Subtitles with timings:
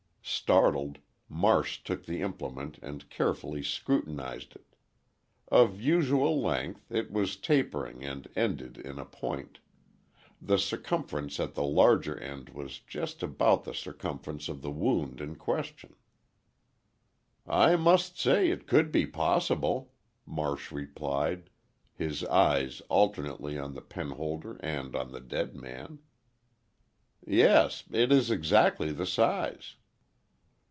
[0.23, 0.99] Startled,
[1.29, 4.75] Marsh took the implement and carefully scrutinized it.
[5.47, 9.59] Of usual length, it was tapering and ended in a point.
[10.41, 15.35] The circumference at the larger end was just about the circumference of the wound in
[15.35, 15.95] question.
[17.45, 19.91] "I must say it could be possible,"
[20.25, 21.49] Marsh replied,
[21.93, 25.99] his eyes alternately on the penholder and on the dead man.
[27.25, 29.75] "Yes, it is exactly the size."